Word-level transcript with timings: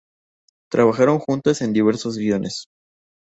Trabajaron 0.71 1.19
juntas 1.19 1.61
en 1.61 1.73
diversos 1.73 2.17
guiones. 2.17 2.65